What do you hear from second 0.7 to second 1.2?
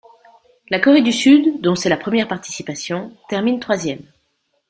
La Corée du